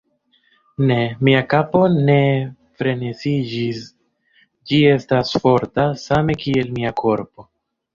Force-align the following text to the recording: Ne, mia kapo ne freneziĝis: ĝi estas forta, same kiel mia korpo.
Ne, 0.91 0.95
mia 1.27 1.41
kapo 1.51 1.81
ne 2.07 2.17
freneziĝis: 2.81 3.85
ĝi 4.35 4.85
estas 4.99 5.39
forta, 5.49 5.89
same 6.11 6.43
kiel 6.47 6.79
mia 6.81 7.01
korpo. 7.07 7.53